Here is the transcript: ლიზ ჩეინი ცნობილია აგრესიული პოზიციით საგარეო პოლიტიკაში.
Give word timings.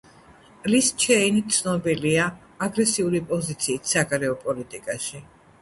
ლიზ 0.75 0.87
ჩეინი 1.03 1.43
ცნობილია 1.57 2.25
აგრესიული 2.69 3.21
პოზიციით 3.33 3.93
საგარეო 3.93 4.37
პოლიტიკაში. 4.49 5.27